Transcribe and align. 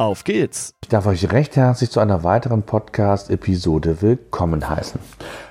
Auf 0.00 0.24
geht's! 0.24 0.72
Ich 0.82 0.88
darf 0.88 1.04
euch 1.04 1.30
recht 1.30 1.56
herzlich 1.56 1.90
zu 1.90 2.00
einer 2.00 2.24
weiteren 2.24 2.62
Podcast-Episode 2.62 4.00
willkommen 4.00 4.66
heißen. 4.66 4.98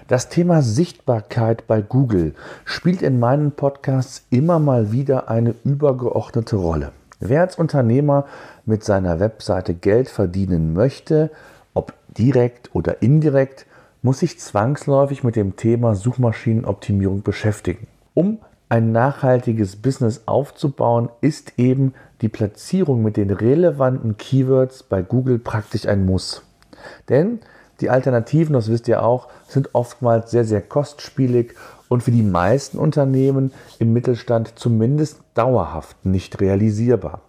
Das 0.08 0.30
Thema 0.30 0.64
Sichtbarkeit 0.64 1.68
bei 1.68 1.84
Google 1.84 2.34
spielt 2.66 3.04
in 3.04 3.20
meinen 3.20 3.52
Podcasts 3.52 4.26
immer 4.32 4.58
mal 4.58 4.92
wieder 4.92 5.30
eine 5.30 5.54
übergeordnete 5.64 6.56
Rolle. 6.56 6.94
Wer 7.20 7.42
als 7.42 7.58
Unternehmer 7.58 8.26
mit 8.66 8.84
seiner 8.84 9.20
Webseite 9.20 9.76
Geld 9.76 10.10
verdienen 10.10 10.74
möchte, 10.74 11.30
ob 11.76 11.94
direkt 12.08 12.74
oder 12.74 13.04
indirekt, 13.04 13.68
muss 14.02 14.18
sich 14.18 14.40
zwangsläufig 14.40 15.24
mit 15.24 15.36
dem 15.36 15.58
Thema 15.58 15.94
Suchmaschinenoptimierung 15.94 17.22
beschäftigen. 17.22 17.86
Um 18.16 18.40
ein 18.70 18.92
nachhaltiges 18.92 19.76
Business 19.76 20.24
aufzubauen, 20.28 21.10
ist 21.22 21.54
eben 21.58 21.94
die 22.22 22.30
Platzierung 22.30 23.02
mit 23.02 23.18
den 23.18 23.32
relevanten 23.32 24.18
Keywords 24.18 24.84
bei 24.84 25.02
Google 25.02 25.40
praktisch 25.40 25.88
ein 25.88 26.06
Muss. 26.06 26.44
Denn 27.10 27.40
die 27.82 27.90
Alternativen, 27.90 28.54
das 28.54 28.70
wisst 28.70 28.88
ihr 28.88 29.04
auch, 29.04 29.28
sind 29.48 29.74
oftmals 29.74 30.32
sehr, 30.32 30.46
sehr 30.46 30.62
kostspielig 30.62 31.56
und 31.88 32.04
für 32.04 32.12
die 32.12 32.24
meisten 32.24 32.78
Unternehmen 32.78 33.52
im 33.80 33.94
Mittelstand 33.94 34.54
zumindest 34.60 35.22
dauerhaft 35.34 36.06
nicht 36.06 36.40
realisierbar. 36.40 37.22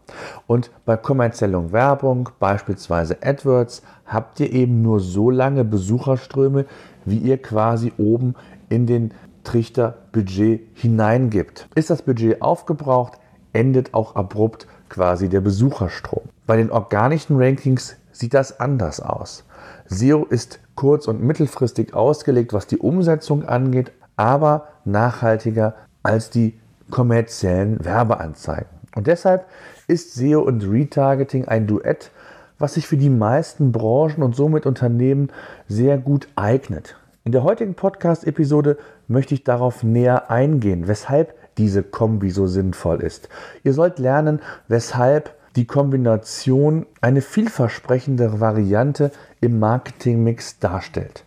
Und 0.47 0.71
bei 0.85 0.97
kommerzieller 0.97 1.73
Werbung, 1.73 2.31
beispielsweise 2.39 3.17
AdWords, 3.23 3.83
habt 4.05 4.41
ihr 4.41 4.53
eben 4.53 4.83
nur 4.83 5.01
so 5.01 5.31
lange 5.31 5.65
Besucherströme, 5.65 6.67
wie 7.05 7.19
ihr 7.19 7.41
quasi 7.41 7.93
oben 7.97 8.35
in 8.69 8.87
den 8.87 9.15
Trichter 9.45 9.99
Budget 10.13 10.61
hineingibt. 10.75 11.69
Ist 11.75 11.91
das 11.91 12.03
Budget 12.03 12.43
aufgebraucht, 12.43 13.19
endet 13.53 13.95
auch 13.95 14.15
abrupt 14.17 14.67
quasi 14.89 15.29
der 15.29 15.41
Besucherstrom. 15.41 16.23
Bei 16.47 16.57
den 16.57 16.71
organischen 16.71 17.37
Rankings 17.41 17.97
sieht 18.13 18.35
das 18.35 18.61
anders 18.61 19.01
aus. 19.01 19.45
SEO 19.87 20.25
ist 20.25 20.61
kurz- 20.75 21.09
und 21.09 21.23
mittelfristig 21.23 21.95
ausgelegt, 21.95 22.53
was 22.53 22.67
die 22.67 22.79
Umsetzung 22.79 23.45
angeht, 23.45 23.93
aber 24.17 24.69
nachhaltiger 24.85 25.75
als 26.03 26.31
die 26.31 26.59
kommerziellen 26.91 27.85
Werbeanzeigen. 27.85 28.69
Und 28.95 29.07
deshalb 29.07 29.47
ist 29.87 30.15
SEO 30.15 30.41
und 30.43 30.65
Retargeting 30.65 31.47
ein 31.47 31.67
Duett, 31.67 32.11
was 32.59 32.75
sich 32.75 32.87
für 32.87 32.97
die 32.97 33.11
meisten 33.11 33.73
Branchen 33.73 34.23
und 34.23 34.37
somit 34.37 34.67
Unternehmen 34.67 35.31
sehr 35.69 35.99
gut 35.99 36.29
eignet. 36.37 36.97
In 37.23 37.33
der 37.33 37.43
heutigen 37.43 37.75
Podcast-Episode 37.75 38.79
möchte 39.07 39.35
ich 39.35 39.45
darauf 39.45 39.83
näher 39.83 40.31
eingehen, 40.31 40.89
weshalb 40.89 41.35
diese 41.59 41.83
Kombi 41.83 42.31
so 42.31 42.47
sinnvoll 42.47 43.03
ist. 43.03 43.29
Ihr 43.63 43.75
sollt 43.75 43.99
lernen, 43.99 44.41
weshalb 44.69 45.35
die 45.55 45.67
Kombination 45.67 46.87
eine 47.03 47.21
vielversprechende 47.21 48.41
Variante 48.41 49.11
im 49.43 49.59
Marketingmix 49.59 50.61
darstellt. 50.61 51.25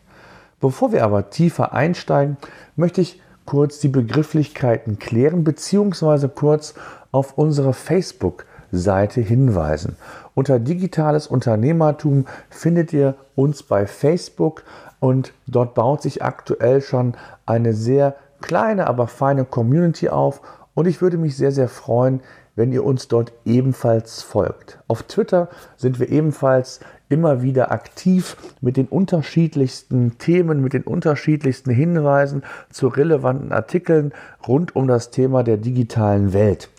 Bevor 0.59 0.93
wir 0.93 1.03
aber 1.03 1.29
tiefer 1.29 1.73
einsteigen, 1.73 2.37
möchte 2.75 3.01
ich 3.01 3.21
kurz 3.45 3.79
die 3.79 3.89
Begrifflichkeiten 3.89 4.97
klären 4.97 5.43
bzw. 5.43 6.27
kurz 6.27 6.73
auf 7.11 7.37
unsere 7.37 7.73
Facebook-Seite 7.73 9.21
hinweisen. 9.21 9.97
Unter 10.33 10.57
digitales 10.57 11.27
Unternehmertum 11.27 12.25
findet 12.49 12.93
ihr 12.93 13.13
uns 13.35 13.61
bei 13.61 13.85
Facebook 13.85 14.63
und 15.03 15.33
dort 15.47 15.73
baut 15.73 16.01
sich 16.01 16.23
aktuell 16.23 16.79
schon 16.79 17.15
eine 17.45 17.73
sehr 17.73 18.15
kleine, 18.39 18.87
aber 18.87 19.07
feine 19.07 19.43
Community 19.43 20.07
auf 20.07 20.39
und 20.75 20.87
ich 20.87 21.01
würde 21.01 21.17
mich 21.17 21.35
sehr, 21.35 21.51
sehr 21.51 21.67
freuen, 21.67 22.21
wenn 22.55 22.71
ihr 22.71 22.85
uns 22.85 23.09
dort 23.09 23.33
ebenfalls 23.43 24.21
folgt. 24.21 24.79
Auf 24.87 25.03
Twitter 25.03 25.49
sind 25.75 25.99
wir 25.99 26.07
ebenfalls 26.07 26.79
immer 27.09 27.41
wieder 27.41 27.73
aktiv 27.73 28.37
mit 28.61 28.77
den 28.77 28.87
unterschiedlichsten 28.87 30.17
Themen, 30.19 30.61
mit 30.61 30.71
den 30.71 30.83
unterschiedlichsten 30.83 31.71
Hinweisen 31.71 32.43
zu 32.69 32.87
relevanten 32.87 33.51
Artikeln 33.51 34.13
rund 34.47 34.73
um 34.73 34.87
das 34.87 35.11
Thema 35.11 35.43
der 35.43 35.57
digitalen 35.57 36.31
Welt. 36.31 36.69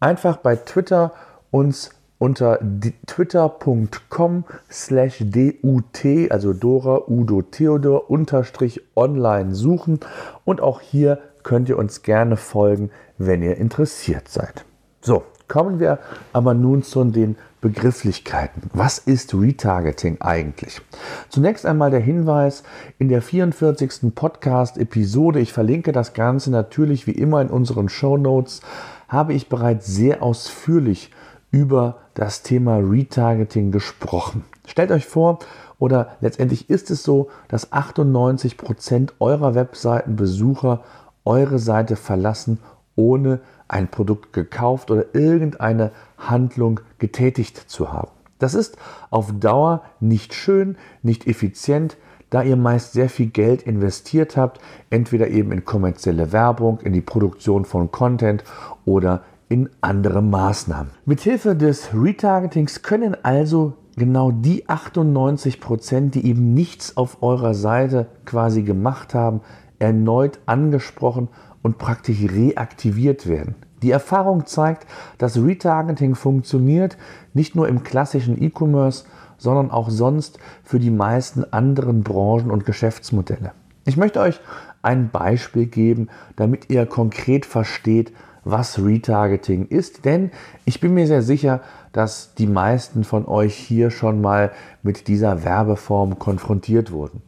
Einfach 0.00 0.36
bei 0.36 0.56
Twitter 0.56 1.12
uns 1.50 1.95
unter 2.18 2.58
twitter.com 3.06 4.44
slash 4.70 5.18
dut, 5.20 6.30
also 6.30 6.52
Dora 6.52 7.02
Udo 7.08 7.42
Theodor 7.42 8.10
unterstrich 8.10 8.80
online 8.94 9.54
suchen 9.54 10.00
und 10.44 10.60
auch 10.60 10.80
hier 10.80 11.18
könnt 11.42 11.68
ihr 11.68 11.78
uns 11.78 12.02
gerne 12.02 12.36
folgen, 12.36 12.90
wenn 13.18 13.42
ihr 13.42 13.56
interessiert 13.56 14.28
seid. 14.28 14.64
So, 15.00 15.22
kommen 15.46 15.78
wir 15.78 15.98
aber 16.32 16.54
nun 16.54 16.82
zu 16.82 17.04
den 17.04 17.36
Begrifflichkeiten. 17.60 18.70
Was 18.72 18.98
ist 18.98 19.34
Retargeting 19.34 20.20
eigentlich? 20.20 20.80
Zunächst 21.28 21.66
einmal 21.66 21.90
der 21.90 22.00
Hinweis 22.00 22.62
in 22.98 23.08
der 23.08 23.22
44. 23.22 24.14
Podcast-Episode, 24.14 25.40
ich 25.40 25.52
verlinke 25.52 25.92
das 25.92 26.14
Ganze 26.14 26.50
natürlich 26.50 27.06
wie 27.06 27.12
immer 27.12 27.40
in 27.40 27.48
unseren 27.48 27.88
Show 27.88 28.16
Notes, 28.16 28.60
habe 29.08 29.34
ich 29.34 29.48
bereits 29.48 29.86
sehr 29.86 30.22
ausführlich 30.22 31.10
über 31.50 31.98
das 32.14 32.42
Thema 32.42 32.78
Retargeting 32.78 33.72
gesprochen. 33.72 34.44
Stellt 34.66 34.90
euch 34.90 35.06
vor, 35.06 35.38
oder 35.78 36.16
letztendlich 36.20 36.70
ist 36.70 36.90
es 36.90 37.02
so, 37.02 37.28
dass 37.48 37.72
98 37.72 38.56
Prozent 38.56 39.14
eurer 39.20 39.54
Webseitenbesucher 39.54 40.82
eure 41.24 41.58
Seite 41.58 41.96
verlassen, 41.96 42.58
ohne 42.94 43.40
ein 43.68 43.88
Produkt 43.88 44.32
gekauft 44.32 44.90
oder 44.90 45.14
irgendeine 45.14 45.90
Handlung 46.18 46.80
getätigt 46.98 47.56
zu 47.68 47.92
haben. 47.92 48.10
Das 48.38 48.54
ist 48.54 48.76
auf 49.10 49.32
Dauer 49.38 49.82
nicht 50.00 50.34
schön, 50.34 50.76
nicht 51.02 51.26
effizient, 51.26 51.96
da 52.30 52.42
ihr 52.42 52.56
meist 52.56 52.92
sehr 52.92 53.08
viel 53.08 53.26
Geld 53.26 53.62
investiert 53.62 54.36
habt, 54.36 54.60
entweder 54.90 55.28
eben 55.28 55.52
in 55.52 55.64
kommerzielle 55.64 56.32
Werbung, 56.32 56.80
in 56.80 56.92
die 56.92 57.00
Produktion 57.00 57.64
von 57.64 57.90
Content 57.92 58.44
oder 58.84 59.22
in 59.48 59.68
andere 59.80 60.22
Maßnahmen. 60.22 60.92
Mithilfe 61.04 61.54
des 61.54 61.90
Retargetings 61.94 62.82
können 62.82 63.16
also 63.22 63.74
genau 63.96 64.30
die 64.30 64.68
98 64.68 65.60
Prozent, 65.60 66.14
die 66.14 66.26
eben 66.26 66.54
nichts 66.54 66.96
auf 66.96 67.22
eurer 67.22 67.54
Seite 67.54 68.06
quasi 68.24 68.62
gemacht 68.62 69.14
haben, 69.14 69.40
erneut 69.78 70.40
angesprochen 70.46 71.28
und 71.62 71.78
praktisch 71.78 72.22
reaktiviert 72.22 73.26
werden. 73.26 73.54
Die 73.82 73.90
Erfahrung 73.90 74.46
zeigt, 74.46 74.86
dass 75.18 75.36
Retargeting 75.36 76.14
funktioniert 76.14 76.96
nicht 77.34 77.54
nur 77.54 77.68
im 77.68 77.82
klassischen 77.82 78.40
E-Commerce, 78.42 79.04
sondern 79.38 79.70
auch 79.70 79.90
sonst 79.90 80.38
für 80.64 80.78
die 80.78 80.90
meisten 80.90 81.44
anderen 81.52 82.02
Branchen 82.02 82.50
und 82.50 82.64
Geschäftsmodelle. 82.64 83.52
Ich 83.84 83.96
möchte 83.96 84.20
euch 84.20 84.40
ein 84.82 85.10
Beispiel 85.10 85.66
geben, 85.66 86.08
damit 86.36 86.70
ihr 86.70 86.86
konkret 86.86 87.44
versteht, 87.44 88.12
was 88.46 88.78
Retargeting 88.78 89.66
ist, 89.66 90.04
denn 90.04 90.30
ich 90.64 90.80
bin 90.80 90.94
mir 90.94 91.06
sehr 91.08 91.22
sicher, 91.22 91.60
dass 91.92 92.34
die 92.34 92.46
meisten 92.46 93.02
von 93.02 93.26
euch 93.26 93.56
hier 93.56 93.90
schon 93.90 94.20
mal 94.20 94.52
mit 94.82 95.08
dieser 95.08 95.44
Werbeform 95.44 96.18
konfrontiert 96.18 96.92
wurden. 96.92 97.22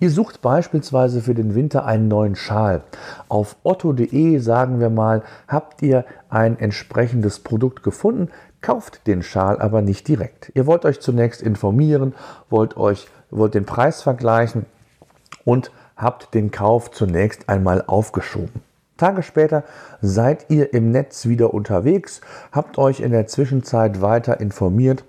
Ihr 0.00 0.10
sucht 0.10 0.40
beispielsweise 0.40 1.20
für 1.20 1.34
den 1.34 1.54
Winter 1.54 1.84
einen 1.84 2.08
neuen 2.08 2.36
Schal. 2.36 2.82
Auf 3.28 3.56
otto.de 3.62 4.38
sagen 4.38 4.80
wir 4.80 4.90
mal, 4.90 5.22
habt 5.46 5.82
ihr 5.82 6.06
ein 6.30 6.58
entsprechendes 6.58 7.40
Produkt 7.40 7.82
gefunden, 7.82 8.30
kauft 8.62 9.06
den 9.06 9.22
Schal 9.22 9.60
aber 9.60 9.82
nicht 9.82 10.08
direkt. 10.08 10.52
Ihr 10.54 10.66
wollt 10.66 10.86
euch 10.86 11.00
zunächst 11.00 11.42
informieren, 11.42 12.14
wollt 12.48 12.76
euch 12.78 13.08
wollt 13.30 13.54
den 13.54 13.64
Preis 13.66 14.02
vergleichen 14.02 14.66
und 15.44 15.70
habt 15.96 16.34
den 16.34 16.50
Kauf 16.50 16.90
zunächst 16.90 17.48
einmal 17.48 17.84
aufgeschoben. 17.86 18.71
Tage 18.96 19.22
später 19.22 19.64
seid 20.00 20.46
ihr 20.48 20.74
im 20.74 20.90
Netz 20.90 21.26
wieder 21.26 21.54
unterwegs, 21.54 22.20
habt 22.52 22.78
euch 22.78 23.00
in 23.00 23.12
der 23.12 23.26
Zwischenzeit 23.26 24.00
weiter 24.00 24.40
informiert, 24.40 25.04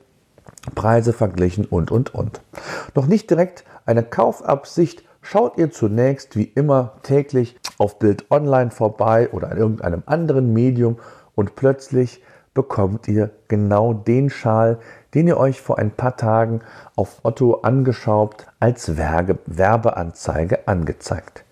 Preise 0.75 1.13
verglichen 1.13 1.65
und, 1.65 1.91
und, 1.91 2.15
und. 2.15 2.41
Noch 2.95 3.05
nicht 3.05 3.29
direkt 3.29 3.65
eine 3.85 4.03
Kaufabsicht, 4.03 5.03
schaut 5.21 5.57
ihr 5.57 5.71
zunächst 5.71 6.35
wie 6.35 6.43
immer 6.43 6.93
täglich 7.03 7.59
auf 7.77 7.99
Bild 7.99 8.29
Online 8.31 8.71
vorbei 8.71 9.29
oder 9.31 9.51
in 9.51 9.57
irgendeinem 9.57 10.03
anderen 10.05 10.53
Medium 10.53 10.97
und 11.35 11.55
plötzlich 11.55 12.21
bekommt 12.53 13.07
ihr 13.07 13.31
genau 13.47 13.93
den 13.93 14.29
Schal, 14.29 14.79
den 15.13 15.27
ihr 15.27 15.37
euch 15.37 15.61
vor 15.61 15.79
ein 15.79 15.91
paar 15.91 16.17
Tagen 16.17 16.61
auf 16.95 17.19
Otto 17.23 17.61
angeschaut 17.61 18.45
als 18.59 18.97
Werbe 18.97 19.39
Werbeanzeige 19.45 20.67
angezeigt. 20.67 21.45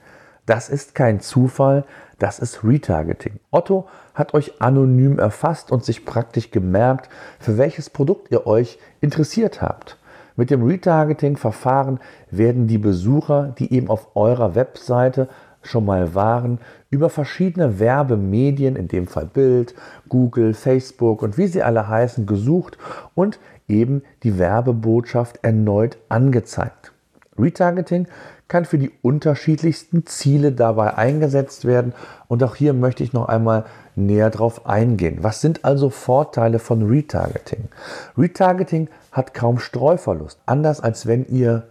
Das 0.45 0.69
ist 0.69 0.95
kein 0.95 1.21
Zufall, 1.21 1.85
Das 2.21 2.37
ist 2.37 2.63
Retargeting. 2.63 3.39
Otto 3.49 3.87
hat 4.13 4.35
euch 4.35 4.61
anonym 4.61 5.17
erfasst 5.17 5.71
und 5.71 5.83
sich 5.83 6.05
praktisch 6.05 6.51
gemerkt, 6.51 7.09
für 7.39 7.57
welches 7.57 7.89
Produkt 7.89 8.29
ihr 8.29 8.45
euch 8.45 8.77
interessiert 8.99 9.63
habt. 9.63 9.97
Mit 10.35 10.51
dem 10.51 10.61
Retargeting-Verfahren 10.61 11.99
werden 12.29 12.67
die 12.67 12.77
Besucher, 12.77 13.55
die 13.57 13.73
eben 13.73 13.89
auf 13.89 14.15
eurer 14.15 14.53
Webseite 14.53 15.29
schon 15.63 15.83
mal 15.83 16.13
waren, 16.13 16.59
über 16.91 17.09
verschiedene 17.09 17.79
Werbemedien, 17.79 18.75
in 18.75 18.87
dem 18.87 19.07
Fall 19.07 19.25
Bild, 19.25 19.73
Google, 20.07 20.53
Facebook 20.53 21.23
und 21.23 21.39
wie 21.39 21.47
sie 21.47 21.63
alle 21.63 21.87
heißen, 21.87 22.27
gesucht 22.27 22.77
und 23.15 23.39
eben 23.67 24.03
die 24.21 24.37
Werbebotschaft 24.37 25.39
erneut 25.41 25.97
angezeigt. 26.07 26.93
Retargeting 27.39 28.05
kann 28.51 28.65
für 28.65 28.77
die 28.77 28.91
unterschiedlichsten 29.01 30.05
Ziele 30.05 30.51
dabei 30.51 30.97
eingesetzt 30.97 31.63
werden 31.63 31.93
und 32.27 32.43
auch 32.43 32.55
hier 32.55 32.73
möchte 32.73 33.01
ich 33.01 33.13
noch 33.13 33.29
einmal 33.29 33.63
näher 33.95 34.29
drauf 34.29 34.65
eingehen. 34.65 35.19
Was 35.21 35.39
sind 35.39 35.63
also 35.63 35.89
Vorteile 35.89 36.59
von 36.59 36.85
Retargeting? 36.85 37.69
Retargeting 38.17 38.89
hat 39.13 39.33
kaum 39.33 39.57
Streuverlust, 39.57 40.37
anders 40.45 40.81
als 40.81 41.05
wenn 41.05 41.25
ihr 41.29 41.63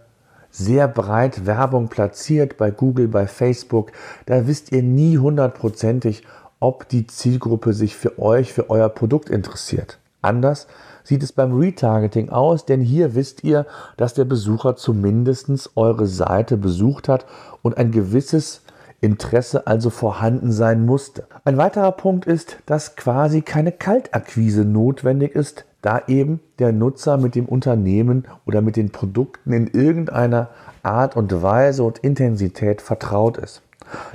sehr 0.49 0.87
breit 0.87 1.45
Werbung 1.45 1.87
platziert 1.87 2.57
bei 2.57 2.71
Google, 2.71 3.07
bei 3.07 3.27
Facebook, 3.27 3.91
da 4.25 4.47
wisst 4.47 4.71
ihr 4.71 4.81
nie 4.81 5.19
hundertprozentig, 5.19 6.23
ob 6.59 6.89
die 6.89 7.05
Zielgruppe 7.05 7.73
sich 7.73 7.95
für 7.95 8.17
euch, 8.17 8.53
für 8.53 8.71
euer 8.71 8.89
Produkt 8.89 9.29
interessiert. 9.29 9.99
Anders 10.23 10.65
sieht 11.03 11.23
es 11.23 11.31
beim 11.31 11.57
Retargeting 11.57 12.29
aus, 12.29 12.65
denn 12.65 12.81
hier 12.81 13.15
wisst 13.15 13.43
ihr, 13.43 13.65
dass 13.97 14.13
der 14.13 14.25
Besucher 14.25 14.75
zumindest 14.75 15.71
eure 15.75 16.07
Seite 16.07 16.57
besucht 16.57 17.09
hat 17.09 17.25
und 17.61 17.77
ein 17.77 17.91
gewisses 17.91 18.61
Interesse 19.01 19.65
also 19.65 19.89
vorhanden 19.89 20.51
sein 20.51 20.85
musste. 20.85 21.25
Ein 21.43 21.57
weiterer 21.57 21.91
Punkt 21.91 22.25
ist, 22.25 22.57
dass 22.67 22.95
quasi 22.95 23.41
keine 23.41 23.71
Kaltakquise 23.71 24.63
notwendig 24.63 25.35
ist, 25.35 25.65
da 25.81 26.03
eben 26.07 26.39
der 26.59 26.71
Nutzer 26.71 27.17
mit 27.17 27.33
dem 27.33 27.47
Unternehmen 27.47 28.25
oder 28.45 28.61
mit 28.61 28.75
den 28.75 28.91
Produkten 28.91 29.53
in 29.53 29.67
irgendeiner 29.67 30.49
Art 30.83 31.15
und 31.15 31.41
Weise 31.41 31.83
und 31.83 31.97
Intensität 31.99 32.81
vertraut 32.81 33.37
ist. 33.37 33.63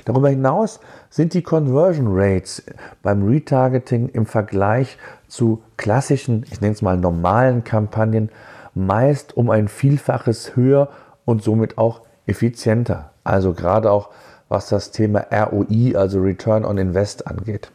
Darüber 0.05 0.29
hinaus 0.29 0.79
sind 1.09 1.33
die 1.33 1.41
Conversion 1.41 2.07
Rates 2.09 2.63
beim 3.03 3.25
Retargeting 3.27 4.09
im 4.09 4.25
Vergleich 4.25 4.97
zu 5.27 5.61
klassischen, 5.77 6.45
ich 6.51 6.61
nenne 6.61 6.73
es 6.73 6.81
mal 6.81 6.97
normalen 6.97 7.63
Kampagnen, 7.63 8.29
meist 8.73 9.35
um 9.35 9.49
ein 9.49 9.67
Vielfaches 9.67 10.55
höher 10.55 10.89
und 11.25 11.43
somit 11.43 11.77
auch 11.77 12.01
effizienter. 12.25 13.11
Also 13.23 13.53
gerade 13.53 13.91
auch 13.91 14.09
was 14.49 14.69
das 14.69 14.91
Thema 14.91 15.25
ROI, 15.31 15.95
also 15.95 16.21
Return 16.21 16.63
on 16.63 16.77
Invest 16.77 17.27
angeht. 17.27 17.71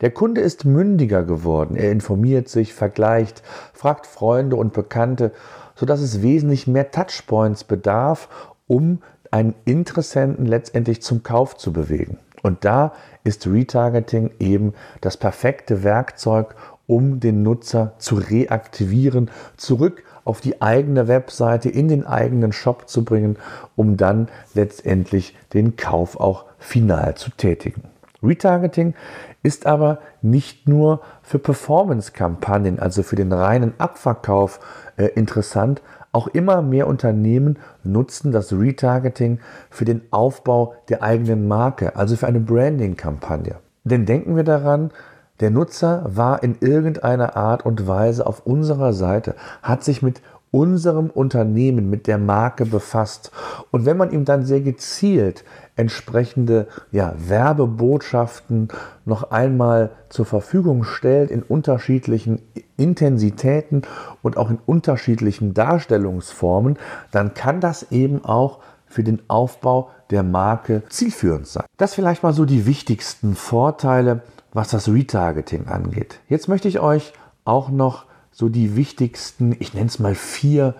Der 0.00 0.10
Kunde 0.10 0.40
ist 0.40 0.64
mündiger 0.64 1.22
geworden. 1.22 1.76
Er 1.76 1.92
informiert 1.92 2.48
sich, 2.48 2.74
vergleicht, 2.74 3.42
fragt 3.72 4.06
Freunde 4.06 4.56
und 4.56 4.72
Bekannte, 4.72 5.32
sodass 5.76 6.00
es 6.00 6.22
wesentlich 6.22 6.66
mehr 6.66 6.90
Touchpoints 6.90 7.64
bedarf, 7.64 8.28
um 8.66 9.02
einen 9.30 9.54
Interessenten 9.64 10.46
letztendlich 10.46 11.02
zum 11.02 11.22
Kauf 11.22 11.56
zu 11.56 11.72
bewegen. 11.72 12.18
Und 12.42 12.64
da 12.64 12.92
ist 13.24 13.46
Retargeting 13.46 14.30
eben 14.38 14.74
das 15.00 15.16
perfekte 15.16 15.84
Werkzeug, 15.84 16.54
um 16.86 17.20
den 17.20 17.42
Nutzer 17.42 17.92
zu 17.98 18.16
reaktivieren, 18.16 19.30
zurück 19.56 20.02
auf 20.24 20.40
die 20.40 20.60
eigene 20.60 21.06
Webseite, 21.08 21.68
in 21.68 21.88
den 21.88 22.06
eigenen 22.06 22.52
Shop 22.52 22.88
zu 22.88 23.04
bringen, 23.04 23.36
um 23.76 23.96
dann 23.96 24.28
letztendlich 24.54 25.36
den 25.52 25.76
Kauf 25.76 26.18
auch 26.18 26.46
final 26.58 27.14
zu 27.14 27.30
tätigen. 27.30 27.82
Retargeting 28.22 28.94
ist 29.42 29.66
aber 29.66 30.00
nicht 30.20 30.68
nur 30.68 31.00
für 31.22 31.38
Performance-Kampagnen, 31.38 32.78
also 32.78 33.02
für 33.02 33.16
den 33.16 33.32
reinen 33.32 33.74
Abverkauf 33.78 34.60
äh, 34.96 35.06
interessant. 35.06 35.80
Auch 36.12 36.26
immer 36.28 36.60
mehr 36.60 36.88
Unternehmen 36.88 37.58
nutzen 37.84 38.32
das 38.32 38.52
Retargeting 38.52 39.38
für 39.70 39.84
den 39.84 40.02
Aufbau 40.10 40.74
der 40.88 41.02
eigenen 41.02 41.46
Marke, 41.46 41.94
also 41.94 42.16
für 42.16 42.26
eine 42.26 42.40
Branding-Kampagne. 42.40 43.56
Denn 43.84 44.06
denken 44.06 44.34
wir 44.34 44.44
daran, 44.44 44.90
der 45.38 45.50
Nutzer 45.50 46.04
war 46.06 46.42
in 46.42 46.56
irgendeiner 46.60 47.36
Art 47.36 47.64
und 47.64 47.86
Weise 47.86 48.26
auf 48.26 48.44
unserer 48.44 48.92
Seite, 48.92 49.36
hat 49.62 49.84
sich 49.84 50.02
mit 50.02 50.20
unserem 50.50 51.10
Unternehmen, 51.10 51.90
mit 51.90 52.06
der 52.06 52.18
Marke 52.18 52.66
befasst. 52.66 53.30
Und 53.70 53.86
wenn 53.86 53.96
man 53.96 54.10
ihm 54.10 54.24
dann 54.24 54.44
sehr 54.44 54.60
gezielt 54.60 55.44
entsprechende 55.76 56.66
ja, 56.90 57.14
Werbebotschaften 57.16 58.68
noch 59.04 59.30
einmal 59.30 59.90
zur 60.08 60.26
Verfügung 60.26 60.84
stellt 60.84 61.30
in 61.30 61.42
unterschiedlichen 61.42 62.42
Intensitäten 62.76 63.82
und 64.22 64.36
auch 64.36 64.50
in 64.50 64.58
unterschiedlichen 64.66 65.54
Darstellungsformen, 65.54 66.78
dann 67.12 67.34
kann 67.34 67.60
das 67.60 67.90
eben 67.90 68.24
auch 68.24 68.58
für 68.86 69.04
den 69.04 69.22
Aufbau 69.28 69.90
der 70.10 70.24
Marke 70.24 70.82
zielführend 70.88 71.46
sein. 71.46 71.64
Das 71.76 71.94
vielleicht 71.94 72.24
mal 72.24 72.32
so 72.32 72.44
die 72.44 72.66
wichtigsten 72.66 73.34
Vorteile 73.34 74.22
was 74.52 74.70
das 74.70 74.88
Retargeting 74.88 75.68
angeht. 75.68 76.20
Jetzt 76.28 76.48
möchte 76.48 76.68
ich 76.68 76.80
euch 76.80 77.12
auch 77.44 77.68
noch 77.70 78.06
so 78.32 78.48
die 78.48 78.76
wichtigsten, 78.76 79.56
ich 79.58 79.74
nenne 79.74 79.86
es 79.86 79.98
mal 79.98 80.14
vier 80.14 80.74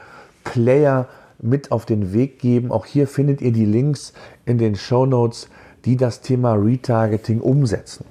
Player 0.44 1.08
mit 1.42 1.72
auf 1.72 1.86
den 1.86 2.12
Weg 2.12 2.38
geben. 2.38 2.70
Auch 2.70 2.86
hier 2.86 3.06
findet 3.06 3.40
ihr 3.40 3.52
die 3.52 3.64
Links 3.64 4.12
in 4.44 4.58
den 4.58 4.76
Show 4.76 5.06
Notes, 5.06 5.48
die 5.84 5.96
das 5.96 6.20
Thema 6.20 6.54
Retargeting 6.54 7.40
umsetzen. 7.40 8.04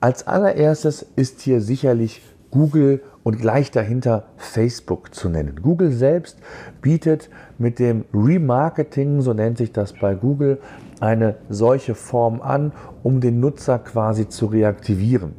Als 0.00 0.26
allererstes 0.26 1.04
ist 1.16 1.40
hier 1.40 1.60
sicherlich 1.60 2.22
Google 2.50 3.02
und 3.24 3.38
gleich 3.38 3.70
dahinter 3.70 4.24
Facebook 4.36 5.14
zu 5.14 5.28
nennen. 5.28 5.60
Google 5.60 5.92
selbst 5.92 6.38
bietet 6.80 7.28
mit 7.58 7.78
dem 7.78 8.04
Remarketing, 8.14 9.20
so 9.20 9.34
nennt 9.34 9.58
sich 9.58 9.72
das 9.72 9.92
bei 9.92 10.14
Google, 10.14 10.58
eine 11.00 11.36
solche 11.48 11.94
Form 11.94 12.40
an, 12.40 12.72
um 13.02 13.20
den 13.20 13.40
Nutzer 13.40 13.78
quasi 13.80 14.28
zu 14.28 14.46
reaktivieren. 14.46 15.34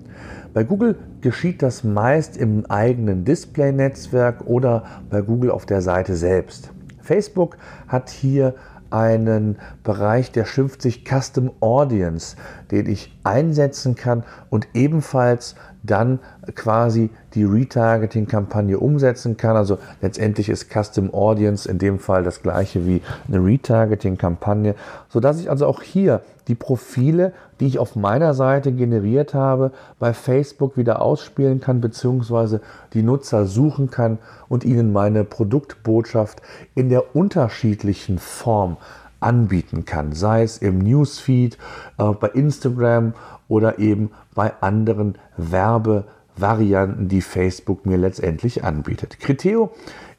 Bei 0.54 0.64
Google 0.64 0.96
geschieht 1.22 1.62
das 1.62 1.84
meist 1.84 2.36
im 2.36 2.66
eigenen 2.66 3.24
Display-Netzwerk 3.24 4.48
oder 4.48 4.84
bei 5.10 5.22
Google 5.22 5.52
auf 5.52 5.66
der 5.66 5.82
Seite 5.82 6.16
selbst. 6.16 6.72
Facebook 7.02 7.58
hat 7.88 8.10
hier 8.10 8.56
einen 8.90 9.58
Bereich, 9.84 10.32
der 10.32 10.46
schimpft 10.46 10.82
sich 10.82 11.04
Custom 11.06 11.52
Audience, 11.60 12.36
den 12.72 12.88
ich 12.88 13.16
einsetzen 13.24 13.96
kann 13.96 14.24
und 14.50 14.68
ebenfalls 14.74 15.56
dann 15.84 16.20
quasi 16.56 17.10
die 17.34 17.44
Retargeting-Kampagne 17.44 18.80
umsetzen 18.80 19.38
kann. 19.38 19.56
Also 19.56 19.78
letztendlich 20.02 20.50
ist 20.50 20.70
Custom 20.70 21.14
Audience 21.14 21.70
in 21.70 21.78
dem 21.78 22.00
Fall 22.00 22.24
das 22.24 22.42
gleiche 22.42 22.86
wie 22.86 23.02
eine 23.28 23.44
Retargeting-Kampagne, 23.44 24.76
sodass 25.10 25.40
ich 25.40 25.50
also 25.50 25.68
auch 25.68 25.82
hier 25.82 26.22
die 26.48 26.56
Profile, 26.56 27.34
die 27.60 27.68
ich 27.68 27.80
auf 27.80 27.96
meiner 27.96 28.34
Seite 28.34 28.72
generiert 28.72 29.34
habe, 29.34 29.72
bei 30.00 30.14
Facebook 30.14 30.78
wieder 30.78 31.02
ausspielen 31.02 31.60
kann, 31.60 31.80
beziehungsweise 31.80 32.62
die 32.94 33.04
Nutzer 33.04 33.46
suchen 33.46 33.92
kann 33.92 34.18
und 34.48 34.66
ihnen 34.66 34.92
meine 34.92 35.24
Produktbotschaft 35.24 36.42
in 36.76 36.90
der 36.90 37.16
unterschiedlichen 37.16 38.18
Form 38.18 38.78
anbieten 39.20 39.86
kann, 39.86 40.14
sei 40.14 40.44
es 40.44 40.58
im 40.60 40.80
Newsfeed, 40.80 41.58
äh, 41.98 42.12
bei 42.14 42.30
Instagram 42.30 43.14
oder 43.50 43.80
eben 43.80 44.12
bei 44.34 44.54
anderen 44.62 45.18
Werbevarianten, 45.36 47.10
die 47.10 47.22
Facebook 47.22 47.86
mir 47.86 47.98
letztendlich 47.98 48.64
anbietet. 48.64 49.20
Criteo 49.20 49.72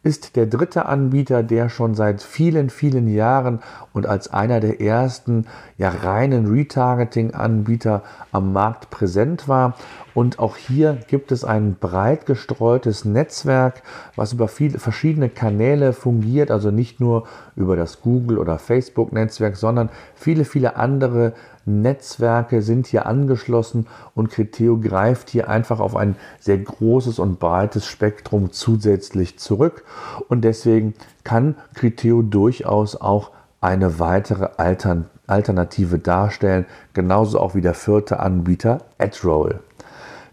ist 0.03 0.35
der 0.37 0.47
dritte 0.47 0.87
Anbieter, 0.87 1.43
der 1.43 1.69
schon 1.69 1.95
seit 1.95 2.23
vielen, 2.23 2.71
vielen 2.71 3.07
Jahren 3.07 3.61
und 3.93 4.07
als 4.07 4.33
einer 4.33 4.59
der 4.61 4.81
ersten 4.81 5.47
ja, 5.77 5.91
reinen 5.91 6.47
Retargeting-Anbieter 6.47 8.03
am 8.33 8.55
Markt 8.55 8.89
präsent 8.89 9.47
war. 9.47 9.75
Und 10.15 10.39
auch 10.39 10.57
hier 10.57 10.99
gibt 11.07 11.33
es 11.33 11.45
ein 11.45 11.75
breit 11.75 12.25
gestreutes 12.25 13.05
Netzwerk, 13.05 13.83
was 14.17 14.33
über 14.33 14.49
viele 14.49 14.79
verschiedene 14.79 15.29
Kanäle 15.29 15.93
fungiert, 15.93 16.51
also 16.51 16.71
nicht 16.71 16.99
nur 16.99 17.27
über 17.55 17.77
das 17.77 18.01
Google- 18.01 18.39
oder 18.39 18.59
Facebook-Netzwerk, 18.59 19.57
sondern 19.57 19.91
viele, 20.15 20.47
viele 20.47 20.77
andere 20.77 21.35
Netzwerke 21.65 22.63
sind 22.63 22.87
hier 22.87 23.07
angeschlossen 23.07 23.87
und 24.15 24.31
Criteo 24.31 24.79
greift 24.79 25.31
hier 25.31 25.49
einfach 25.49 25.81
auf 25.81 25.97
ein 25.97 26.17
sehr 26.39 26.59
großes 26.59 27.19
und 27.19 27.39
breites 27.39 27.87
Spektrum 27.87 28.53
zusätzlich 28.53 29.39
zurück 29.39 29.85
und 30.29 30.43
deswegen 30.43 30.95
kann 31.25 31.55
Criteo 31.75 32.23
durchaus 32.23 32.97
auch 32.97 33.31
eine 33.61 33.99
weitere 33.99 34.49
Altern 34.57 35.07
Alternative 35.31 35.99
darstellen, 35.99 36.67
genauso 36.93 37.39
auch 37.39 37.55
wie 37.55 37.61
der 37.61 37.75
vierte 37.75 38.21
Anbieter 38.21 38.79
AdRoll. 38.99 39.61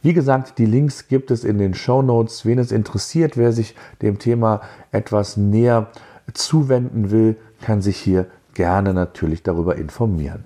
Wie 0.02 0.14
gesagt, 0.14 0.58
die 0.58 0.66
Links 0.66 1.08
gibt 1.08 1.32
es 1.32 1.44
in 1.44 1.58
den 1.58 1.74
Show 1.74 2.02
Notes. 2.02 2.46
Wen 2.46 2.60
es 2.60 2.72
interessiert, 2.72 3.38
wer 3.38 3.52
sich 3.52 3.76
dem 4.02 4.20
Thema 4.20 4.62
etwas 4.92 5.38
näher 5.38 5.88
zuwenden 6.34 7.12
will, 7.12 7.38
kann 7.62 7.82
sich 7.82 7.98
hier 7.98 8.26
gerne 8.54 8.94
natürlich 8.94 9.44
darüber 9.44 9.76
informieren. 9.76 10.46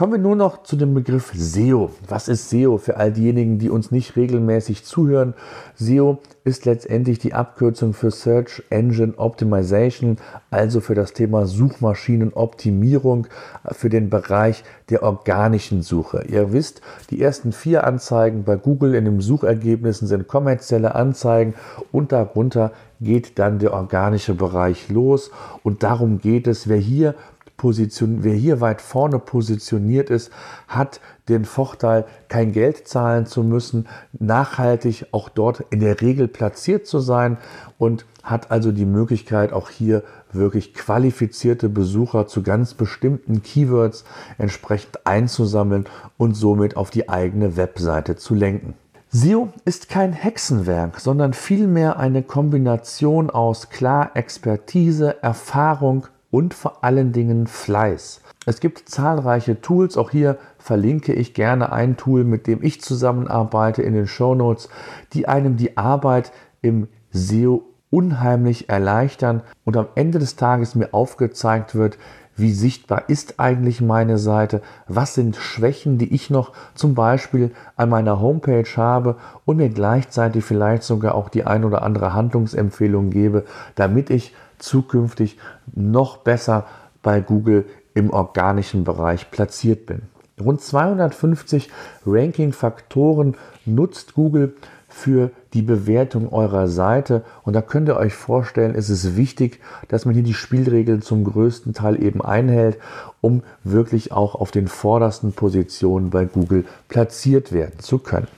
Kommen 0.00 0.12
wir 0.12 0.18
nur 0.18 0.34
noch 0.34 0.62
zu 0.62 0.76
dem 0.76 0.94
Begriff 0.94 1.30
SEO. 1.34 1.90
Was 2.08 2.28
ist 2.28 2.48
SEO 2.48 2.78
für 2.78 2.96
all 2.96 3.12
diejenigen, 3.12 3.58
die 3.58 3.68
uns 3.68 3.90
nicht 3.90 4.16
regelmäßig 4.16 4.86
zuhören? 4.86 5.34
SEO 5.76 6.20
ist 6.42 6.64
letztendlich 6.64 7.18
die 7.18 7.34
Abkürzung 7.34 7.92
für 7.92 8.10
Search 8.10 8.62
Engine 8.70 9.12
Optimization, 9.18 10.16
also 10.50 10.80
für 10.80 10.94
das 10.94 11.12
Thema 11.12 11.44
Suchmaschinenoptimierung, 11.44 13.26
für 13.72 13.90
den 13.90 14.08
Bereich 14.08 14.64
der 14.88 15.02
organischen 15.02 15.82
Suche. 15.82 16.24
Ihr 16.26 16.50
wisst, 16.54 16.80
die 17.10 17.20
ersten 17.20 17.52
vier 17.52 17.84
Anzeigen 17.84 18.44
bei 18.44 18.56
Google 18.56 18.94
in 18.94 19.04
den 19.04 19.20
Suchergebnissen 19.20 20.08
sind 20.08 20.28
kommerzielle 20.28 20.94
Anzeigen 20.94 21.52
und 21.92 22.12
darunter 22.12 22.72
geht 23.02 23.38
dann 23.38 23.58
der 23.58 23.72
organische 23.72 24.34
Bereich 24.34 24.88
los 24.88 25.30
und 25.62 25.82
darum 25.82 26.18
geht 26.18 26.46
es, 26.46 26.68
wer 26.68 26.76
hier 26.78 27.14
Position, 27.60 28.24
wer 28.24 28.32
hier 28.32 28.62
weit 28.62 28.80
vorne 28.80 29.18
positioniert 29.18 30.08
ist, 30.08 30.32
hat 30.66 30.98
den 31.28 31.44
Vorteil, 31.44 32.06
kein 32.28 32.52
Geld 32.52 32.88
zahlen 32.88 33.26
zu 33.26 33.42
müssen, 33.42 33.86
nachhaltig 34.18 35.08
auch 35.12 35.28
dort 35.28 35.64
in 35.68 35.80
der 35.80 36.00
Regel 36.00 36.26
platziert 36.26 36.86
zu 36.86 37.00
sein 37.00 37.36
und 37.76 38.06
hat 38.22 38.50
also 38.50 38.72
die 38.72 38.86
Möglichkeit, 38.86 39.52
auch 39.52 39.68
hier 39.68 40.04
wirklich 40.32 40.72
qualifizierte 40.72 41.68
Besucher 41.68 42.26
zu 42.26 42.42
ganz 42.42 42.72
bestimmten 42.72 43.42
Keywords 43.42 44.04
entsprechend 44.38 45.06
einzusammeln 45.06 45.84
und 46.16 46.38
somit 46.38 46.78
auf 46.78 46.88
die 46.88 47.10
eigene 47.10 47.58
Webseite 47.58 48.16
zu 48.16 48.34
lenken. 48.34 48.72
SEO 49.10 49.50
ist 49.66 49.90
kein 49.90 50.14
Hexenwerk, 50.14 50.98
sondern 50.98 51.34
vielmehr 51.34 51.98
eine 51.98 52.22
Kombination 52.22 53.28
aus 53.28 53.68
klar 53.68 54.12
Expertise, 54.14 55.22
Erfahrung, 55.22 56.06
und 56.30 56.54
vor 56.54 56.84
allen 56.84 57.12
Dingen 57.12 57.46
Fleiß. 57.46 58.22
Es 58.46 58.60
gibt 58.60 58.88
zahlreiche 58.88 59.60
Tools, 59.60 59.96
auch 59.96 60.10
hier 60.10 60.38
verlinke 60.58 61.12
ich 61.12 61.34
gerne 61.34 61.72
ein 61.72 61.96
Tool, 61.96 62.24
mit 62.24 62.46
dem 62.46 62.62
ich 62.62 62.80
zusammenarbeite 62.80 63.82
in 63.82 63.94
den 63.94 64.06
Show 64.06 64.34
Notes, 64.34 64.68
die 65.12 65.28
einem 65.28 65.56
die 65.56 65.76
Arbeit 65.76 66.32
im 66.62 66.88
SEO 67.10 67.64
unheimlich 67.90 68.68
erleichtern 68.68 69.42
und 69.64 69.76
am 69.76 69.88
Ende 69.96 70.20
des 70.20 70.36
Tages 70.36 70.74
mir 70.76 70.94
aufgezeigt 70.94 71.74
wird, 71.74 71.98
wie 72.40 72.52
sichtbar 72.52 73.04
ist 73.08 73.38
eigentlich 73.38 73.80
meine 73.80 74.18
Seite, 74.18 74.62
was 74.88 75.14
sind 75.14 75.36
Schwächen, 75.36 75.98
die 75.98 76.14
ich 76.14 76.30
noch 76.30 76.52
zum 76.74 76.94
Beispiel 76.94 77.50
an 77.76 77.88
meiner 77.88 78.20
Homepage 78.20 78.68
habe 78.76 79.16
und 79.44 79.58
mir 79.58 79.68
gleichzeitig 79.68 80.44
vielleicht 80.44 80.82
sogar 80.82 81.14
auch 81.14 81.28
die 81.28 81.44
ein 81.44 81.64
oder 81.64 81.82
andere 81.82 82.14
Handlungsempfehlung 82.14 83.10
gebe, 83.10 83.44
damit 83.74 84.10
ich 84.10 84.34
zukünftig 84.58 85.38
noch 85.74 86.18
besser 86.18 86.66
bei 87.02 87.20
Google 87.20 87.64
im 87.94 88.10
organischen 88.10 88.84
Bereich 88.84 89.30
platziert 89.30 89.86
bin. 89.86 90.02
Rund 90.40 90.60
250 90.60 91.70
Ranking-Faktoren 92.06 93.36
nutzt 93.66 94.14
Google 94.14 94.54
für 94.90 95.30
die 95.54 95.62
Bewertung 95.62 96.32
eurer 96.32 96.68
Seite. 96.68 97.24
Und 97.44 97.54
da 97.54 97.62
könnt 97.62 97.88
ihr 97.88 97.96
euch 97.96 98.12
vorstellen, 98.12 98.74
ist 98.74 98.90
es 98.90 99.16
wichtig, 99.16 99.60
dass 99.88 100.04
man 100.04 100.14
hier 100.14 100.22
die 100.22 100.34
Spielregeln 100.34 101.00
zum 101.00 101.24
größten 101.24 101.72
Teil 101.72 102.02
eben 102.02 102.20
einhält, 102.20 102.78
um 103.20 103.42
wirklich 103.64 104.12
auch 104.12 104.34
auf 104.34 104.50
den 104.50 104.68
vordersten 104.68 105.32
Positionen 105.32 106.10
bei 106.10 106.24
Google 106.24 106.64
platziert 106.88 107.52
werden 107.52 107.78
zu 107.78 107.98
können. 107.98 108.28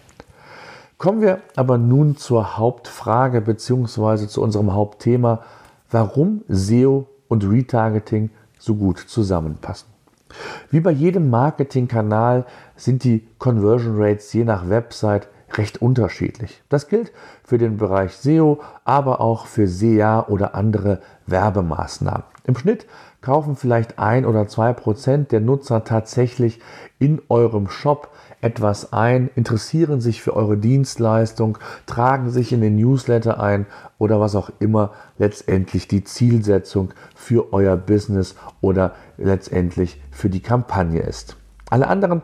Kommen 0.99 1.21
wir 1.21 1.41
aber 1.57 1.79
nun 1.79 2.17
zur 2.17 2.59
Hauptfrage 2.59 3.41
bzw. 3.41 4.29
zu 4.29 4.41
unserem 4.41 4.73
Hauptthema, 4.73 5.43
warum 5.91 6.43
SEO 6.49 7.09
und 7.29 7.45
Retargeting 7.51 8.31
so 8.59 8.77
gut 8.77 8.99
zusammenpassen. 8.99 9.89
Wie 10.71 10.81
bei 10.81 10.93
jedem 10.93 11.29
Marketingkanal 11.29 12.47
sind 12.77 13.05
die 13.05 13.27
Conversion 13.39 14.01
Rates 14.01 14.33
je 14.33 14.45
nach 14.45 14.69
Website 14.69 15.29
recht 15.59 15.81
unterschiedlich. 15.81 16.63
Das 16.69 16.89
gilt 16.89 17.13
für 17.45 17.59
den 17.59 17.77
Bereich 17.77 18.17
SEO, 18.17 18.61
aber 18.85 19.21
auch 19.21 19.47
für 19.47 19.67
SEA 19.67 20.27
oder 20.29 20.55
andere 20.55 21.01
Werbemaßnahmen. 21.27 22.25
Im 22.45 22.57
Schnitt 22.57 22.87
kaufen 23.21 23.55
vielleicht 23.55 23.99
ein 23.99 24.27
oder 24.27 24.49
zwei 24.49 24.73
Prozent 24.73 25.31
der 25.31 25.41
Nutzer 25.41 25.85
tatsächlich 25.85 26.61
in 26.99 27.23
eurem 27.29 27.69
Shop 27.69 28.09
etwas 28.41 28.93
ein, 28.93 29.31
interessieren 29.37 30.01
sich 30.01 30.21
für 30.21 30.35
eure 30.35 30.57
Dienstleistung, 30.57 31.59
tragen 31.87 32.31
sich 32.31 32.53
in 32.53 32.61
den 32.61 32.75
Newsletter 32.75 33.41
ein 33.41 33.67
oder 33.99 34.19
was 34.19 34.35
auch 34.35 34.51
immer 34.59 34.91
letztendlich 35.17 35.87
die 35.87 36.03
Zielsetzung 36.03 36.93
für 37.15 37.53
euer 37.53 37.77
Business 37.77 38.35
oder 38.61 38.97
letztendlich 39.17 40.01
für 40.11 40.29
die 40.29 40.41
Kampagne 40.41 41.01
ist. 41.01 41.37
Alle 41.71 41.87
anderen 41.87 42.23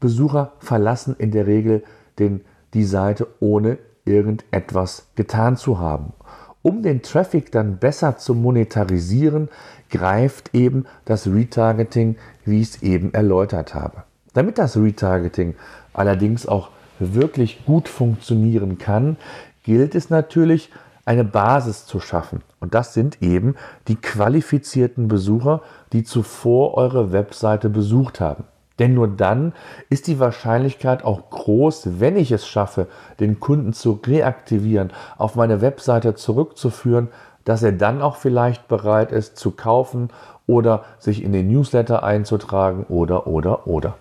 Besucher 0.00 0.52
verlassen 0.58 1.16
in 1.18 1.30
der 1.30 1.46
Regel 1.46 1.82
den, 2.18 2.42
die 2.74 2.84
Seite 2.84 3.26
ohne 3.40 3.78
irgendetwas 4.04 5.08
getan 5.14 5.56
zu 5.56 5.78
haben. 5.78 6.12
Um 6.62 6.82
den 6.82 7.02
Traffic 7.02 7.52
dann 7.52 7.78
besser 7.78 8.16
zu 8.16 8.34
monetarisieren, 8.34 9.48
greift 9.90 10.54
eben 10.54 10.86
das 11.04 11.26
Retargeting, 11.26 12.16
wie 12.44 12.60
ich 12.60 12.70
es 12.70 12.82
eben 12.82 13.12
erläutert 13.12 13.74
habe. 13.74 14.04
Damit 14.32 14.58
das 14.58 14.76
Retargeting 14.76 15.54
allerdings 15.92 16.46
auch 16.46 16.70
wirklich 16.98 17.64
gut 17.64 17.88
funktionieren 17.88 18.78
kann, 18.78 19.16
gilt 19.62 19.94
es 19.94 20.10
natürlich, 20.10 20.70
eine 21.06 21.24
Basis 21.24 21.84
zu 21.84 22.00
schaffen. 22.00 22.40
Und 22.60 22.74
das 22.74 22.94
sind 22.94 23.20
eben 23.20 23.56
die 23.88 23.96
qualifizierten 23.96 25.06
Besucher, 25.06 25.60
die 25.92 26.02
zuvor 26.02 26.74
eure 26.78 27.12
Webseite 27.12 27.68
besucht 27.68 28.20
haben. 28.20 28.44
Denn 28.78 28.94
nur 28.94 29.08
dann 29.08 29.52
ist 29.88 30.08
die 30.08 30.18
Wahrscheinlichkeit 30.18 31.04
auch 31.04 31.30
groß, 31.30 32.00
wenn 32.00 32.16
ich 32.16 32.32
es 32.32 32.46
schaffe, 32.46 32.88
den 33.20 33.38
Kunden 33.38 33.72
zu 33.72 34.00
reaktivieren, 34.04 34.92
auf 35.16 35.36
meine 35.36 35.60
Webseite 35.60 36.14
zurückzuführen, 36.14 37.08
dass 37.44 37.62
er 37.62 37.72
dann 37.72 38.02
auch 38.02 38.16
vielleicht 38.16 38.68
bereit 38.68 39.12
ist 39.12 39.36
zu 39.36 39.52
kaufen 39.52 40.08
oder 40.46 40.84
sich 40.98 41.22
in 41.22 41.32
den 41.32 41.48
Newsletter 41.48 42.02
einzutragen 42.02 42.84
oder 42.88 43.26
oder 43.26 43.66
oder. 43.66 43.94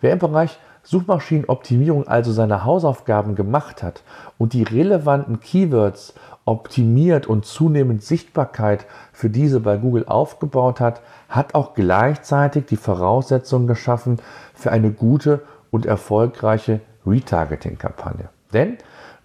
Wer 0.00 0.12
im 0.12 0.18
Bereich 0.18 0.58
Suchmaschinenoptimierung 0.82 2.08
also 2.08 2.32
seine 2.32 2.64
Hausaufgaben 2.64 3.34
gemacht 3.34 3.82
hat 3.82 4.02
und 4.38 4.54
die 4.54 4.62
relevanten 4.62 5.40
Keywords 5.40 6.14
optimiert 6.50 7.28
und 7.28 7.46
zunehmend 7.46 8.02
Sichtbarkeit 8.02 8.84
für 9.12 9.30
diese 9.30 9.60
bei 9.60 9.76
Google 9.76 10.04
aufgebaut 10.06 10.80
hat, 10.80 11.00
hat 11.28 11.54
auch 11.54 11.74
gleichzeitig 11.74 12.66
die 12.66 12.76
Voraussetzungen 12.76 13.68
geschaffen 13.68 14.18
für 14.52 14.72
eine 14.72 14.90
gute 14.90 15.42
und 15.70 15.86
erfolgreiche 15.86 16.80
Retargeting-Kampagne. 17.06 18.30
Denn 18.52 18.78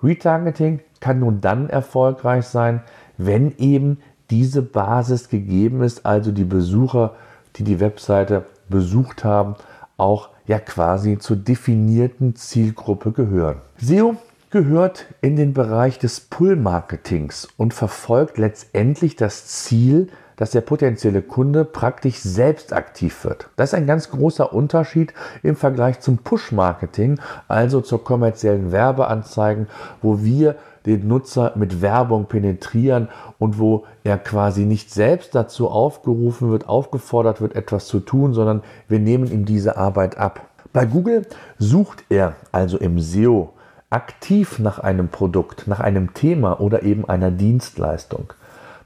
Retargeting 0.04 0.82
kann 1.00 1.20
nun 1.20 1.42
dann 1.42 1.68
erfolgreich 1.68 2.46
sein, 2.46 2.84
wenn 3.18 3.56
eben 3.58 3.98
diese 4.30 4.62
Basis 4.62 5.30
gegeben 5.30 5.82
ist, 5.82 6.06
also 6.06 6.32
die 6.32 6.44
Besucher, 6.44 7.16
die 7.56 7.64
die 7.64 7.80
Webseite 7.80 8.46
besucht 8.70 9.24
haben, 9.24 9.56
auch 9.98 10.30
ja 10.46 10.60
quasi 10.60 11.18
zur 11.18 11.38
definierten 11.38 12.36
Zielgruppe 12.36 13.14
gehören. 13.14 13.62
SEO 13.78 14.16
gehört 14.56 15.08
in 15.20 15.36
den 15.36 15.54
Bereich 15.54 16.00
des 16.00 16.22
Pull-Marketings 16.22 17.50
und 17.58 17.74
verfolgt 17.74 18.38
letztendlich 18.38 19.18
das 19.18 19.48
Ziel, 19.48 20.08
dass 20.38 20.52
der 20.52 20.62
potenzielle 20.62 21.22
Kunde 21.22 21.66
praktisch 21.66 22.20
selbst 22.20 22.72
aktiv 22.72 23.26
wird. 23.26 23.50
Das 23.58 23.72
ist 23.72 23.74
ein 23.74 23.86
ganz 23.86 24.12
großer 24.12 24.54
Unterschied 24.54 25.14
im 25.44 25.58
Vergleich 25.58 26.00
zum 26.00 26.20
Push-Marketing, 26.20 27.20
also 27.50 27.82
zur 27.82 28.06
kommerziellen 28.06 28.72
Werbeanzeigen, 28.72 29.68
wo 30.02 30.24
wir 30.24 30.56
den 30.86 31.06
Nutzer 31.06 31.52
mit 31.56 31.82
Werbung 31.82 32.28
penetrieren 32.28 33.10
und 33.40 33.60
wo 33.60 33.84
er 34.06 34.18
quasi 34.18 34.64
nicht 34.64 34.90
selbst 34.90 35.36
dazu 35.36 35.68
aufgerufen 35.68 36.50
wird, 36.50 36.70
aufgefordert 36.70 37.42
wird, 37.42 37.58
etwas 37.58 37.88
zu 37.88 38.00
tun, 38.00 38.34
sondern 38.34 38.64
wir 38.88 39.00
nehmen 39.00 39.30
ihm 39.30 39.44
diese 39.44 39.76
Arbeit 39.76 40.18
ab. 40.18 40.48
Bei 40.72 40.86
Google 40.86 41.28
sucht 41.58 42.06
er 42.08 42.36
also 42.54 42.78
im 42.78 43.02
SEO 43.02 43.55
aktiv 43.90 44.60
nach 44.60 44.80
einem 44.80 45.10
Produkt, 45.10 45.68
nach 45.68 45.80
einem 45.80 46.14
Thema 46.14 46.60
oder 46.60 46.84
eben 46.84 47.08
einer 47.08 47.32
Dienstleistung. 47.32 48.34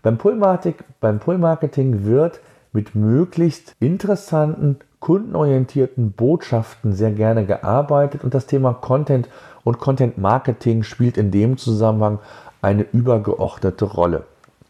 Beim 0.01 0.17
Pull-Marketing 0.17 2.05
wird 2.05 2.39
mit 2.71 2.95
möglichst 2.95 3.75
interessanten, 3.79 4.79
kundenorientierten 4.99 6.11
Botschaften 6.11 6.93
sehr 6.93 7.11
gerne 7.11 7.45
gearbeitet 7.45 8.23
und 8.23 8.33
das 8.33 8.45
Thema 8.45 8.73
Content 8.73 9.29
und 9.63 9.79
Content 9.79 10.17
Marketing 10.17 10.83
spielt 10.83 11.17
in 11.17 11.31
dem 11.31 11.57
Zusammenhang 11.57 12.19
eine 12.61 12.83
übergeordnete 12.83 13.85
Rolle. 13.85 14.25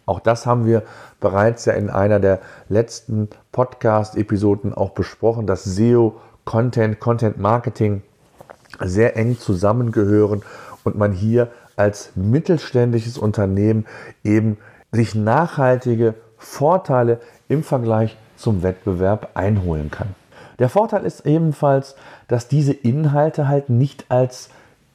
Auch 0.06 0.20
das 0.20 0.46
haben 0.46 0.66
wir 0.66 0.84
bereits 1.20 1.66
ja 1.66 1.74
in 1.74 1.90
einer 1.90 2.20
der 2.20 2.40
letzten 2.68 3.30
Podcast-Episoden 3.52 4.74
auch 4.74 4.92
besprochen, 4.92 5.46
dass 5.46 5.64
SEO, 5.64 6.16
Content, 6.46 7.00
Content 7.00 7.38
Marketing 7.38 8.02
sehr 8.82 9.18
eng 9.18 9.38
zusammengehören 9.38 10.44
und 10.84 10.98
man 10.98 11.12
hier 11.12 11.52
als 11.76 12.12
mittelständisches 12.16 13.18
Unternehmen 13.18 13.86
eben 14.24 14.58
sich 14.92 15.16
nachhaltige 15.16 16.16
Vorteile 16.38 17.20
im 17.48 17.64
Vergleich 17.64 18.18
zum 18.36 18.64
Wettbewerb 18.64 19.32
einholen 19.34 19.92
kann. 19.92 20.16
Der 20.60 20.70
Vorteil 20.70 21.06
ist 21.06 21.26
ebenfalls, 21.26 21.96
dass 22.28 22.48
diese 22.48 22.74
Inhalte 22.74 23.48
halt 23.48 23.70
nicht 23.70 24.06
als 24.10 24.50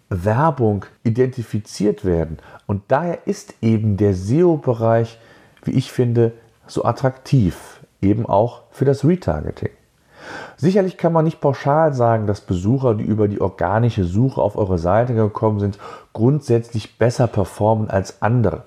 Werbung 0.09 0.85
identifiziert 1.03 2.05
werden. 2.05 2.39
Und 2.67 2.83
daher 2.89 3.27
ist 3.27 3.55
eben 3.63 3.97
der 3.97 4.15
SEO-Bereich, 4.15 5.19
wie 5.65 5.73
ich 5.73 5.91
finde, 5.91 6.33
so 6.67 6.85
attraktiv, 6.85 7.81
eben 8.03 8.27
auch 8.27 8.63
für 8.71 8.85
das 8.85 9.05
Retargeting. 9.05 9.71
Sicherlich 10.57 10.97
kann 10.97 11.13
man 11.13 11.25
nicht 11.25 11.41
pauschal 11.41 11.95
sagen, 11.95 12.27
dass 12.27 12.41
Besucher, 12.41 12.95
die 12.95 13.05
über 13.05 13.29
die 13.29 13.41
organische 13.41 14.05
Suche 14.05 14.41
auf 14.41 14.57
eure 14.57 14.79
Seite 14.79 15.15
gekommen 15.15 15.61
sind, 15.61 15.79
grundsätzlich 16.13 16.99
besser 16.99 17.27
performen 17.27 17.91
als 17.91 18.23
andere. 18.23 18.63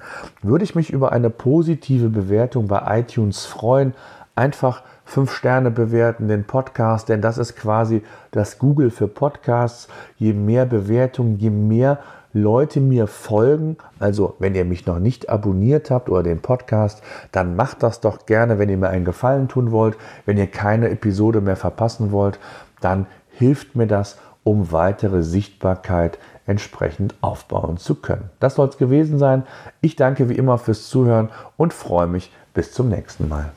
würde 0.42 0.64
ich 0.64 0.74
mich 0.74 0.90
über 0.90 1.12
eine 1.12 1.30
positive 1.30 2.08
Bewertung 2.08 2.66
bei 2.66 2.98
iTunes 2.98 3.44
freuen. 3.44 3.94
Einfach 4.34 4.82
fünf 5.04 5.32
Sterne 5.32 5.70
bewerten 5.70 6.26
den 6.26 6.44
Podcast, 6.44 7.08
denn 7.08 7.20
das 7.20 7.38
ist 7.38 7.54
quasi 7.54 8.02
das 8.32 8.58
Google 8.58 8.90
für 8.90 9.06
Podcasts. 9.06 9.86
Je 10.16 10.32
mehr 10.32 10.66
Bewertungen, 10.66 11.38
je 11.38 11.50
mehr 11.50 12.00
Leute 12.32 12.80
mir 12.80 13.06
folgen, 13.06 13.76
also 13.98 14.36
wenn 14.38 14.54
ihr 14.54 14.64
mich 14.64 14.86
noch 14.86 14.98
nicht 14.98 15.28
abonniert 15.28 15.90
habt 15.90 16.08
oder 16.08 16.22
den 16.22 16.40
Podcast, 16.40 17.02
dann 17.32 17.56
macht 17.56 17.82
das 17.82 18.00
doch 18.00 18.26
gerne, 18.26 18.58
wenn 18.58 18.68
ihr 18.68 18.76
mir 18.76 18.88
einen 18.88 19.04
Gefallen 19.04 19.48
tun 19.48 19.72
wollt. 19.72 19.96
Wenn 20.26 20.38
ihr 20.38 20.46
keine 20.46 20.90
Episode 20.90 21.40
mehr 21.40 21.56
verpassen 21.56 22.12
wollt, 22.12 22.38
dann 22.80 23.06
hilft 23.30 23.74
mir 23.74 23.86
das, 23.86 24.18
um 24.44 24.72
weitere 24.72 25.22
Sichtbarkeit 25.22 26.18
entsprechend 26.46 27.14
aufbauen 27.20 27.76
zu 27.76 27.96
können. 27.96 28.30
Das 28.40 28.54
soll 28.54 28.68
es 28.68 28.78
gewesen 28.78 29.18
sein. 29.18 29.44
Ich 29.80 29.96
danke 29.96 30.28
wie 30.28 30.34
immer 30.36 30.58
fürs 30.58 30.88
Zuhören 30.88 31.30
und 31.56 31.72
freue 31.72 32.06
mich 32.06 32.32
bis 32.54 32.72
zum 32.72 32.88
nächsten 32.88 33.28
Mal. 33.28 33.52